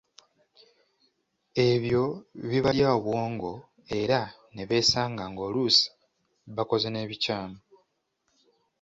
Ebyo 1.69 2.03
bibalya 2.49 2.87
obwongo 2.97 3.51
era 3.99 4.21
ne 4.53 4.63
beesanga 4.69 5.23
ng'oluusi 5.31 5.85
bakoze 6.55 6.87
n'ebikyamu. 6.91 7.57